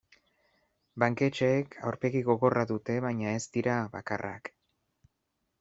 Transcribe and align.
Banketxeek 1.03 1.77
aurpegi 1.89 2.23
gogorra 2.31 2.65
dute 2.73 2.97
baina 3.07 3.37
ez 3.41 3.45
dira 3.59 3.77
bakarrak. 3.97 4.55